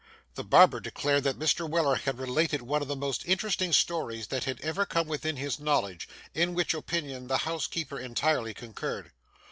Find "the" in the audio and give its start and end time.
0.33-0.43, 2.87-2.95, 7.27-7.37